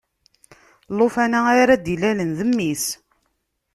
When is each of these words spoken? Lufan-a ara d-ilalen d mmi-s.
Lufan-a 0.97 1.41
ara 1.61 1.75
d-ilalen 1.77 2.31
d 2.37 2.39
mmi-s. 2.49 2.85